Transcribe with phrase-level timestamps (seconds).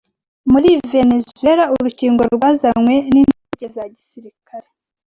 [0.51, 4.67] muri Venezuela urukingo rwazanywe nindege za gisirikare